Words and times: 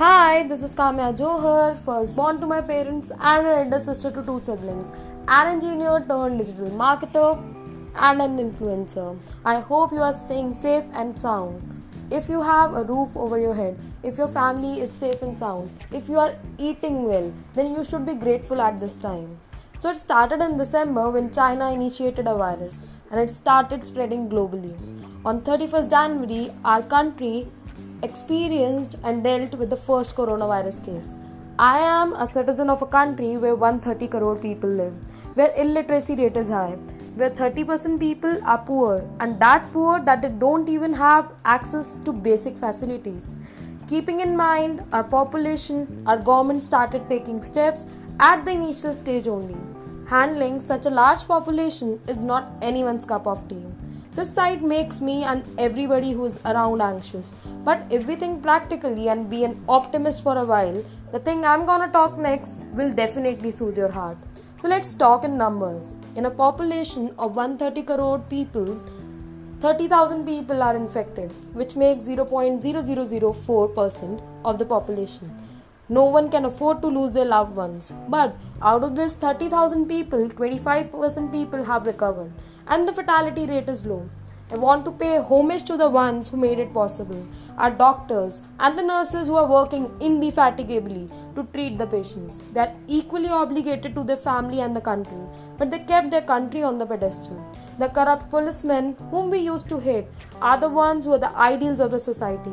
Hi, 0.00 0.44
this 0.48 0.62
is 0.62 0.74
Kamya 0.74 1.14
Johar, 1.14 1.76
first 1.76 2.16
born 2.16 2.40
to 2.40 2.46
my 2.46 2.62
parents 2.62 3.10
and 3.10 3.46
an 3.46 3.66
elder 3.66 3.78
sister 3.78 4.10
to 4.10 4.22
two 4.22 4.38
siblings, 4.38 4.90
an 5.28 5.46
engineer 5.46 6.02
turned 6.08 6.38
digital 6.38 6.70
marketer 6.70 7.36
and 7.96 8.22
an 8.22 8.38
influencer. 8.38 9.18
I 9.44 9.60
hope 9.60 9.92
you 9.92 10.00
are 10.00 10.14
staying 10.14 10.54
safe 10.54 10.84
and 10.94 11.18
sound. 11.18 11.84
If 12.10 12.30
you 12.30 12.40
have 12.40 12.74
a 12.74 12.82
roof 12.82 13.14
over 13.14 13.38
your 13.38 13.54
head, 13.54 13.78
if 14.02 14.16
your 14.16 14.28
family 14.28 14.80
is 14.80 14.90
safe 14.90 15.20
and 15.20 15.38
sound, 15.38 15.70
if 15.92 16.08
you 16.08 16.18
are 16.18 16.34
eating 16.56 17.04
well, 17.04 17.30
then 17.52 17.70
you 17.70 17.84
should 17.84 18.06
be 18.06 18.14
grateful 18.14 18.62
at 18.62 18.80
this 18.80 18.96
time. 18.96 19.38
So 19.78 19.90
it 19.90 19.98
started 19.98 20.40
in 20.40 20.56
December 20.56 21.10
when 21.10 21.30
China 21.30 21.70
initiated 21.72 22.26
a 22.26 22.34
virus 22.36 22.86
and 23.10 23.20
it 23.20 23.28
started 23.28 23.84
spreading 23.84 24.30
globally. 24.30 24.74
On 25.26 25.42
31st 25.42 25.90
January, 25.90 26.50
our 26.64 26.82
country 26.82 27.48
experienced 28.02 28.96
and 29.04 29.22
dealt 29.24 29.54
with 29.54 29.70
the 29.70 29.76
first 29.76 30.16
coronavirus 30.16 30.84
case. 30.84 31.18
I 31.58 31.78
am 31.78 32.14
a 32.14 32.26
citizen 32.26 32.70
of 32.70 32.80
a 32.82 32.86
country 32.86 33.36
where 33.36 33.54
130 33.54 34.08
crore 34.08 34.36
people 34.36 34.70
live, 34.70 34.94
where 35.34 35.52
illiteracy 35.56 36.16
rate 36.16 36.36
is 36.36 36.48
high, 36.48 36.78
where 37.16 37.30
30% 37.30 38.00
people 38.00 38.40
are 38.44 38.58
poor 38.58 39.06
and 39.20 39.38
that 39.40 39.70
poor 39.72 40.00
that 40.00 40.22
they 40.22 40.30
don't 40.30 40.68
even 40.68 40.94
have 40.94 41.32
access 41.44 41.98
to 41.98 42.12
basic 42.12 42.56
facilities. 42.56 43.36
Keeping 43.88 44.20
in 44.20 44.36
mind 44.36 44.82
our 44.92 45.04
population, 45.04 46.02
our 46.06 46.16
government 46.16 46.62
started 46.62 47.08
taking 47.08 47.42
steps 47.42 47.86
at 48.20 48.44
the 48.44 48.52
initial 48.52 48.94
stage 48.94 49.28
only. 49.28 49.56
Handling 50.08 50.60
such 50.60 50.86
a 50.86 50.90
large 50.90 51.26
population 51.26 52.00
is 52.08 52.24
not 52.24 52.52
anyone's 52.62 53.04
cup 53.04 53.26
of 53.26 53.46
tea. 53.48 53.64
This 54.12 54.34
side 54.34 54.62
makes 54.62 55.00
me 55.00 55.22
and 55.22 55.44
everybody 55.56 56.10
who 56.10 56.24
is 56.24 56.40
around 56.44 56.82
anxious. 56.82 57.36
But 57.64 57.86
if 57.90 58.08
we 58.08 58.16
think 58.16 58.42
practically 58.42 59.08
and 59.08 59.30
be 59.30 59.44
an 59.44 59.62
optimist 59.68 60.24
for 60.24 60.36
a 60.36 60.44
while, 60.44 60.82
the 61.12 61.20
thing 61.20 61.44
I'm 61.44 61.64
gonna 61.64 61.92
talk 61.92 62.18
next 62.18 62.56
will 62.72 62.92
definitely 62.92 63.52
soothe 63.52 63.78
your 63.78 63.92
heart. 63.92 64.16
So 64.58 64.66
let's 64.66 64.94
talk 64.94 65.22
in 65.24 65.38
numbers. 65.38 65.94
In 66.16 66.26
a 66.26 66.30
population 66.30 67.14
of 67.20 67.36
130 67.36 67.84
crore 67.84 68.18
people, 68.18 68.80
30,000 69.60 70.26
people 70.26 70.60
are 70.60 70.74
infected, 70.74 71.30
which 71.54 71.76
makes 71.76 72.08
0.0004% 72.08 74.20
of 74.44 74.58
the 74.58 74.64
population. 74.64 75.30
No 75.90 76.04
one 76.04 76.30
can 76.30 76.44
afford 76.44 76.82
to 76.82 76.86
lose 76.86 77.12
their 77.12 77.24
loved 77.24 77.56
ones. 77.56 77.92
But 78.08 78.36
out 78.62 78.84
of 78.84 78.94
this 78.94 79.14
30,000 79.16 79.86
people, 79.86 80.28
25% 80.28 81.32
people 81.32 81.64
have 81.64 81.84
recovered 81.84 82.32
and 82.68 82.86
the 82.86 82.92
fatality 82.92 83.46
rate 83.46 83.68
is 83.68 83.84
low. 83.84 84.08
I 84.52 84.56
want 84.56 84.84
to 84.84 84.92
pay 84.92 85.18
homage 85.18 85.64
to 85.64 85.76
the 85.76 85.88
ones 85.88 86.28
who 86.28 86.36
made 86.36 86.60
it 86.60 86.72
possible, 86.72 87.26
our 87.56 87.70
doctors 87.70 88.40
and 88.60 88.78
the 88.78 88.82
nurses 88.82 89.28
who 89.28 89.34
are 89.34 89.48
working 89.48 89.90
indefatigably 90.00 91.08
to 91.34 91.44
treat 91.52 91.78
the 91.78 91.86
patients. 91.86 92.42
They 92.52 92.60
are 92.60 92.74
equally 92.86 93.28
obligated 93.28 93.94
to 93.96 94.04
their 94.04 94.16
family 94.16 94.60
and 94.60 94.74
the 94.74 94.80
country, 94.80 95.22
but 95.58 95.70
they 95.70 95.80
kept 95.80 96.10
their 96.12 96.22
country 96.22 96.64
on 96.64 96.78
the 96.78 96.86
pedestal. 96.86 97.44
The 97.78 97.88
corrupt 97.88 98.28
policemen 98.30 98.96
whom 99.10 99.30
we 99.30 99.38
used 99.38 99.68
to 99.68 99.78
hate 99.78 100.06
are 100.40 100.58
the 100.58 100.68
ones 100.68 101.04
who 101.04 101.12
are 101.12 101.18
the 101.18 101.36
ideals 101.36 101.80
of 101.80 101.92
the 101.92 101.98
society. 102.00 102.52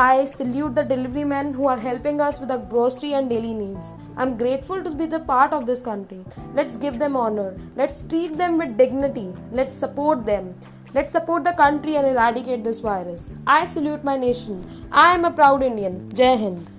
I 0.00 0.26
salute 0.26 0.76
the 0.76 0.84
delivery 0.84 1.24
men 1.24 1.52
who 1.52 1.66
are 1.66 1.76
helping 1.76 2.20
us 2.20 2.38
with 2.38 2.52
our 2.52 2.58
grocery 2.72 3.14
and 3.14 3.28
daily 3.28 3.52
needs. 3.52 3.96
I'm 4.16 4.36
grateful 4.36 4.84
to 4.84 4.92
be 4.92 5.06
the 5.06 5.18
part 5.18 5.52
of 5.52 5.66
this 5.66 5.82
country. 5.82 6.24
Let's 6.54 6.76
give 6.76 7.00
them 7.00 7.16
honor. 7.16 7.56
Let's 7.74 8.02
treat 8.02 8.38
them 8.38 8.58
with 8.58 8.78
dignity. 8.78 9.34
Let's 9.50 9.76
support 9.76 10.24
them. 10.24 10.54
Let's 10.94 11.10
support 11.10 11.42
the 11.42 11.52
country 11.52 11.96
and 11.96 12.06
eradicate 12.06 12.62
this 12.62 12.78
virus. 12.78 13.34
I 13.44 13.64
salute 13.64 14.04
my 14.04 14.16
nation. 14.16 14.64
I 14.92 15.14
am 15.14 15.24
a 15.24 15.32
proud 15.32 15.64
Indian. 15.64 16.08
Jai 16.14 16.36
Hind. 16.36 16.77